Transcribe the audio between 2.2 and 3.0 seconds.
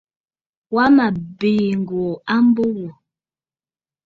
a mbo wò.